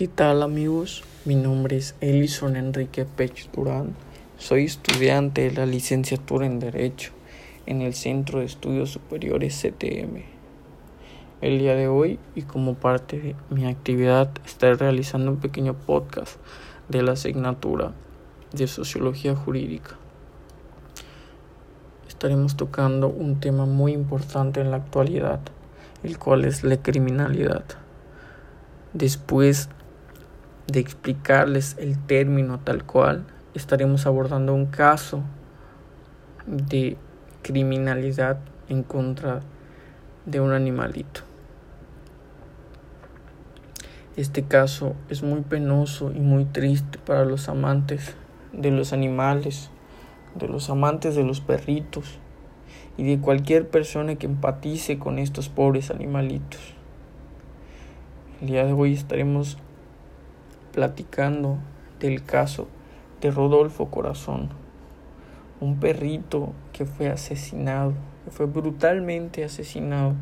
[0.00, 1.04] ¿Qué tal amigos?
[1.26, 3.94] Mi nombre es Elison Enrique Pech Durán.
[4.38, 7.12] Soy estudiante de la licenciatura en Derecho
[7.66, 10.22] en el Centro de Estudios Superiores CTM.
[11.42, 16.38] El día de hoy y como parte de mi actividad estaré realizando un pequeño podcast
[16.88, 17.92] de la asignatura
[18.52, 19.98] de Sociología Jurídica.
[22.08, 25.40] Estaremos tocando un tema muy importante en la actualidad,
[26.02, 27.64] el cual es la criminalidad.
[28.94, 29.68] Después
[30.70, 33.24] de explicarles el término tal cual,
[33.54, 35.22] estaremos abordando un caso
[36.46, 36.96] de
[37.42, 38.38] criminalidad
[38.68, 39.40] en contra
[40.26, 41.22] de un animalito.
[44.16, 48.14] Este caso es muy penoso y muy triste para los amantes
[48.52, 49.70] de los animales,
[50.34, 52.18] de los amantes de los perritos
[52.96, 56.60] y de cualquier persona que empatice con estos pobres animalitos.
[58.40, 59.58] El día de hoy estaremos
[60.80, 61.58] platicando
[62.00, 62.66] del caso
[63.20, 64.48] de Rodolfo Corazón,
[65.60, 67.92] un perrito que fue asesinado,
[68.24, 70.14] que fue brutalmente asesinado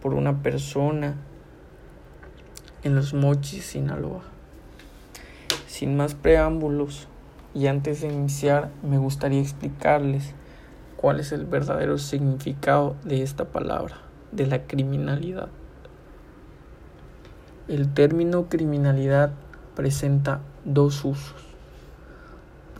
[0.00, 1.16] por una persona
[2.84, 4.22] en los Mochis, Sinaloa.
[5.66, 7.08] Sin más preámbulos
[7.52, 10.34] y antes de iniciar, me gustaría explicarles
[10.96, 13.96] cuál es el verdadero significado de esta palabra,
[14.30, 15.48] de la criminalidad.
[17.66, 19.32] El término criminalidad
[19.78, 21.36] presenta dos usos.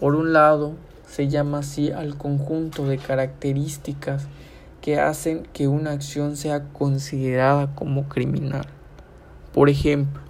[0.01, 0.75] Por un lado,
[1.07, 4.27] se llama así al conjunto de características
[4.81, 8.67] que hacen que una acción sea considerada como criminal.
[9.55, 10.21] Por ejemplo,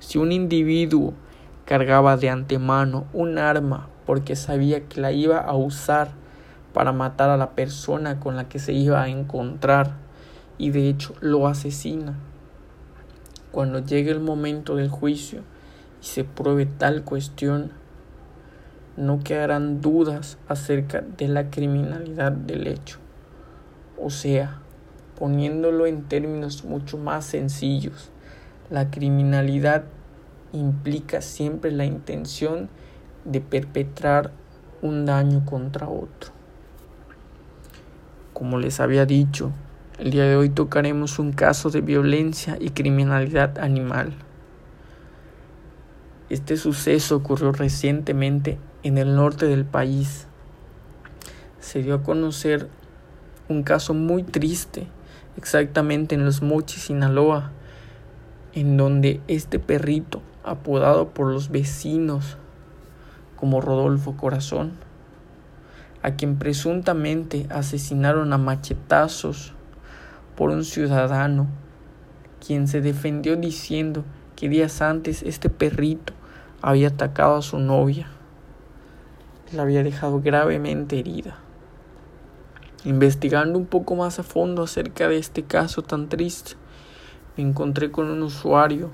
[0.00, 1.14] si un individuo
[1.64, 6.10] cargaba de antemano un arma porque sabía que la iba a usar
[6.74, 9.92] para matar a la persona con la que se iba a encontrar
[10.58, 12.14] y de hecho lo asesina,
[13.52, 15.44] cuando llegue el momento del juicio
[16.02, 17.72] y se pruebe tal cuestión,
[18.96, 22.98] no quedarán dudas acerca de la criminalidad del hecho.
[23.96, 24.58] O sea,
[25.18, 28.10] poniéndolo en términos mucho más sencillos,
[28.70, 29.84] la criminalidad
[30.52, 32.68] implica siempre la intención
[33.24, 34.30] de perpetrar
[34.82, 36.32] un daño contra otro.
[38.32, 39.52] Como les había dicho,
[39.98, 44.12] el día de hoy tocaremos un caso de violencia y criminalidad animal.
[46.30, 50.26] Este suceso ocurrió recientemente en el norte del país.
[51.58, 52.68] Se dio a conocer
[53.48, 54.86] un caso muy triste,
[55.38, 57.52] exactamente en los Mochis, Sinaloa,
[58.52, 62.36] en donde este perrito, apodado por los vecinos
[63.36, 64.72] como Rodolfo Corazón,
[66.02, 69.54] a quien presuntamente asesinaron a machetazos
[70.36, 71.46] por un ciudadano
[72.46, 74.04] quien se defendió diciendo
[74.38, 76.12] que días antes este perrito
[76.62, 78.06] había atacado a su novia,
[79.52, 81.38] la había dejado gravemente herida.
[82.84, 86.52] Investigando un poco más a fondo acerca de este caso tan triste,
[87.36, 88.90] me encontré con un usuario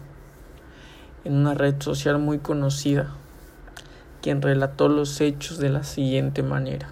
[1.25, 3.11] en una red social muy conocida,
[4.23, 6.89] quien relató los hechos de la siguiente manera.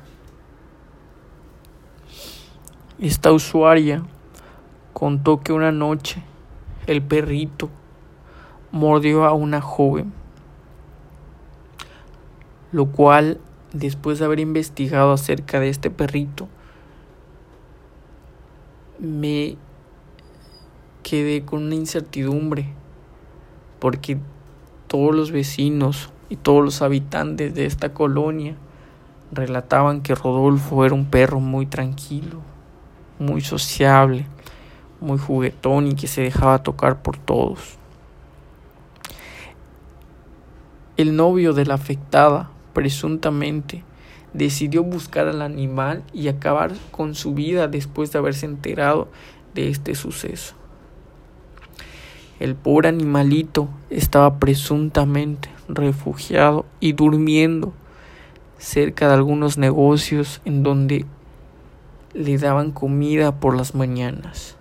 [2.99, 4.03] Esta usuaria
[4.93, 6.23] contó que una noche
[6.87, 7.71] el perrito
[8.72, 10.12] mordió a una joven,
[12.72, 13.38] lo cual
[13.72, 16.49] después de haber investigado acerca de este perrito,
[18.99, 19.56] me
[21.03, 22.69] quedé con una incertidumbre
[23.78, 24.19] porque
[24.87, 28.56] todos los vecinos y todos los habitantes de esta colonia
[29.33, 32.41] relataban que Rodolfo era un perro muy tranquilo,
[33.19, 34.27] muy sociable,
[35.00, 37.81] muy juguetón y que se dejaba tocar por todos.
[40.98, 43.82] El novio de la afectada, presuntamente,
[44.34, 49.08] decidió buscar al animal y acabar con su vida después de haberse enterado
[49.54, 50.54] de este suceso.
[52.41, 57.72] El pobre animalito estaba presuntamente refugiado y durmiendo
[58.59, 61.06] cerca de algunos negocios en donde
[62.15, 64.56] le daban comida por las mañanas.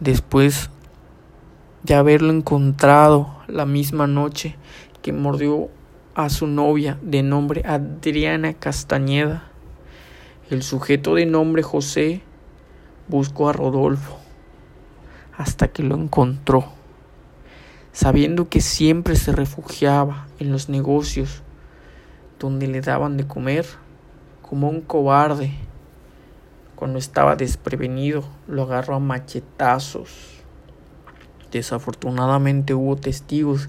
[0.00, 0.68] Después
[1.82, 4.56] de haberlo encontrado la misma noche
[5.02, 5.68] que mordió
[6.14, 9.50] a su novia de nombre Adriana Castañeda,
[10.50, 12.22] el sujeto de nombre José
[13.08, 14.18] buscó a Rodolfo
[15.36, 16.64] hasta que lo encontró,
[17.92, 21.42] sabiendo que siempre se refugiaba en los negocios
[22.38, 23.66] donde le daban de comer
[24.40, 25.52] como un cobarde
[26.74, 30.31] cuando estaba desprevenido, lo agarró a machetazos.
[31.52, 33.68] Desafortunadamente hubo testigos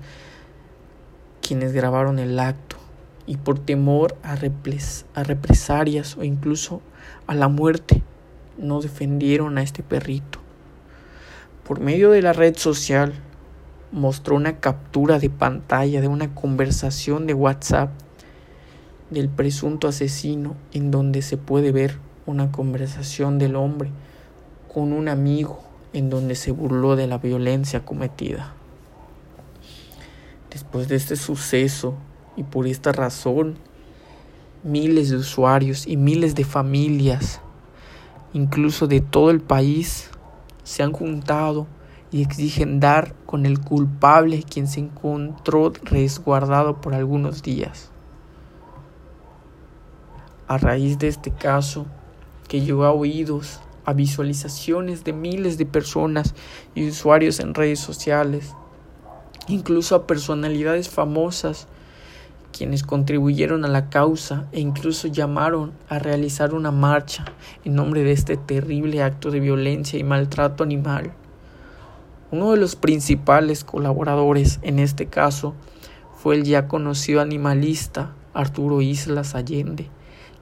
[1.41, 2.77] quienes grabaron el acto
[3.27, 6.81] y por temor a, represalias o incluso
[7.27, 8.01] a la muerte
[8.57, 10.39] no defendieron a este perrito.
[11.67, 13.13] Por medio de la red social
[13.91, 17.91] mostró una captura de pantalla de una conversación de WhatsApp
[19.09, 23.89] del presunto asesino en donde se puede ver una conversación del hombre
[24.73, 28.53] con un amigo en donde se burló de la violencia cometida.
[30.49, 31.95] Después de este suceso
[32.35, 33.55] y por esta razón,
[34.63, 37.41] miles de usuarios y miles de familias,
[38.33, 40.09] incluso de todo el país,
[40.63, 41.67] se han juntado
[42.11, 47.89] y exigen dar con el culpable quien se encontró resguardado por algunos días.
[50.47, 51.87] A raíz de este caso,
[52.47, 56.33] que llegó a oídos, a visualizaciones de miles de personas
[56.75, 58.53] y usuarios en redes sociales,
[59.47, 61.67] incluso a personalidades famosas
[62.53, 67.25] quienes contribuyeron a la causa e incluso llamaron a realizar una marcha
[67.65, 71.13] en nombre de este terrible acto de violencia y maltrato animal.
[72.31, 75.55] Uno de los principales colaboradores en este caso
[76.15, 79.89] fue el ya conocido animalista Arturo Islas Allende,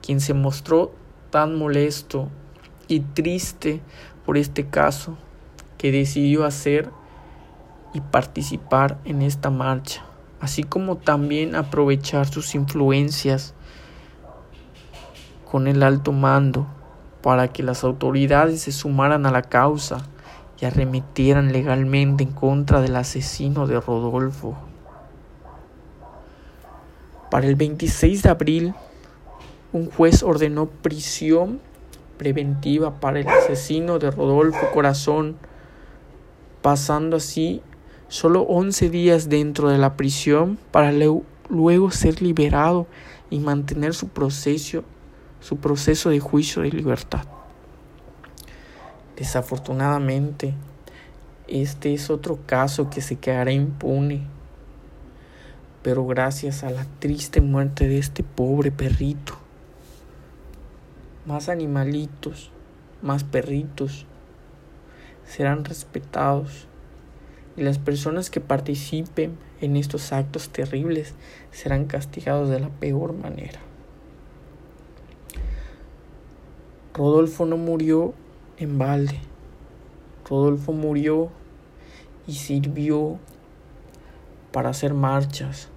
[0.00, 0.92] quien se mostró
[1.30, 2.28] tan molesto
[2.92, 3.80] y triste
[4.24, 5.16] por este caso
[5.78, 6.90] que decidió hacer
[7.94, 10.04] y participar en esta marcha,
[10.40, 13.54] así como también aprovechar sus influencias
[15.50, 16.66] con el alto mando
[17.22, 19.98] para que las autoridades se sumaran a la causa
[20.60, 24.56] y arremetieran legalmente en contra del asesino de Rodolfo.
[27.30, 28.74] Para el 26 de abril,
[29.72, 31.60] un juez ordenó prisión
[32.18, 35.36] preventiva para el asesino de Rodolfo Corazón,
[36.60, 37.62] pasando así
[38.08, 42.86] solo 11 días dentro de la prisión para luego ser liberado
[43.30, 44.84] y mantener su proceso,
[45.40, 47.24] su proceso de juicio de libertad.
[49.16, 50.54] Desafortunadamente,
[51.48, 54.22] este es otro caso que se quedará impune,
[55.82, 59.36] pero gracias a la triste muerte de este pobre perrito,
[61.26, 62.50] más animalitos,
[63.00, 64.06] más perritos
[65.24, 66.66] serán respetados
[67.56, 71.14] y las personas que participen en estos actos terribles
[71.50, 73.60] serán castigados de la peor manera.
[76.94, 78.12] Rodolfo no murió
[78.58, 79.18] en balde.
[80.28, 81.30] Rodolfo murió
[82.26, 83.18] y sirvió
[84.52, 85.68] para hacer marchas,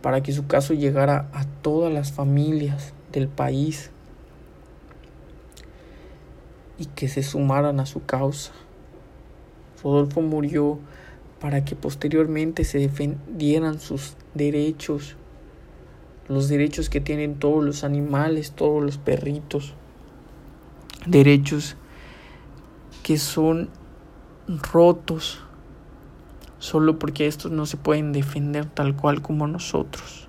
[0.00, 3.90] para que su caso llegara a todas las familias del país
[6.78, 8.52] y que se sumaran a su causa.
[9.82, 10.78] Rodolfo murió
[11.40, 15.16] para que posteriormente se defendieran sus derechos,
[16.28, 19.74] los derechos que tienen todos los animales, todos los perritos,
[21.06, 21.76] derechos
[23.02, 23.68] que son
[24.72, 25.40] rotos
[26.58, 30.28] solo porque estos no se pueden defender tal cual como nosotros.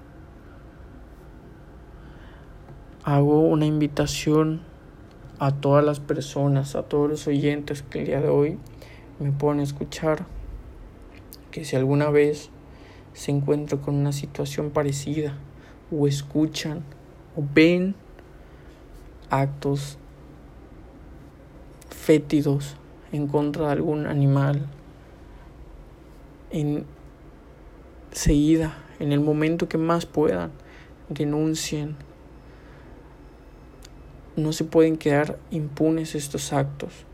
[3.06, 4.62] Hago una invitación
[5.38, 8.58] a todas las personas, a todos los oyentes que el día de hoy
[9.20, 10.26] me pueden escuchar
[11.52, 12.50] que si alguna vez
[13.14, 15.38] se encuentran con una situación parecida
[15.92, 16.82] o escuchan
[17.38, 17.94] o ven
[19.30, 20.00] actos
[21.92, 22.76] fétidos
[23.12, 24.66] en contra de algún animal
[26.50, 26.88] en
[28.12, 30.50] seguida en el momento que más puedan
[31.10, 31.98] denuncien
[34.36, 37.06] no se pueden quedar impunes estos actos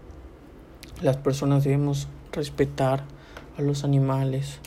[1.01, 3.03] las personas debemos respetar
[3.57, 4.59] a los animales,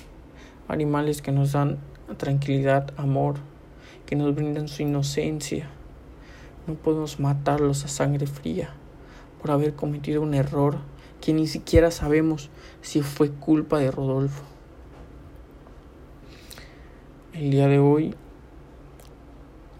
[0.67, 1.79] animales que nos dan
[2.17, 3.37] tranquilidad, amor,
[4.05, 5.71] que nos brindan su inocencia.
[6.67, 8.71] No podemos matarlos a sangre fría
[9.41, 10.79] por haber cometido un error
[11.21, 12.51] que ni siquiera sabemos
[12.83, 14.43] si fue culpa de Rodolfo.
[17.33, 18.15] El día de hoy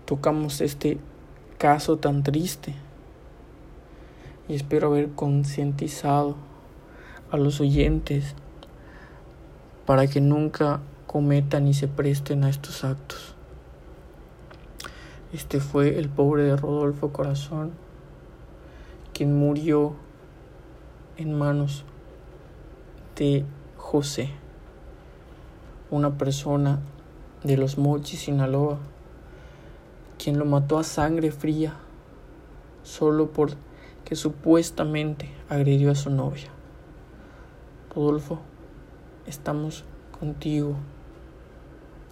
[0.05, 0.99] tocamos este
[1.65, 2.75] caso tan triste
[4.49, 6.37] y espero haber concientizado
[7.31, 8.35] a los oyentes
[9.87, 13.35] para que nunca cometan y se presten a estos actos.
[15.33, 17.71] Este fue el pobre de Rodolfo Corazón,
[19.15, 19.95] quien murió
[21.17, 21.87] en manos
[23.17, 23.43] de
[23.79, 24.29] José,
[25.91, 26.81] una persona
[27.43, 28.81] de los Mochis, Sinaloa,
[30.25, 31.75] quien lo mató a sangre fría
[32.83, 33.51] solo por
[34.07, 36.49] que supuestamente agredió a su novia.
[37.95, 38.41] Rodolfo,
[39.27, 39.85] estamos
[40.19, 40.77] contigo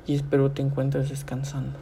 [0.06, 1.78] y espero te encuentres descansando.